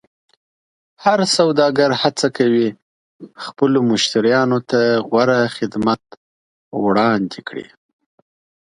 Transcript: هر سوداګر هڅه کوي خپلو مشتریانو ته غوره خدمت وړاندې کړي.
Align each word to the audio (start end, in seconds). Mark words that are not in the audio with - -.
هر 1.03 1.19
سوداګر 1.37 1.89
هڅه 2.01 2.27
کوي 2.37 2.67
خپلو 3.45 3.79
مشتریانو 3.91 4.59
ته 4.69 4.81
غوره 5.09 5.39
خدمت 5.57 6.01
وړاندې 6.83 7.39
کړي. 7.47 7.67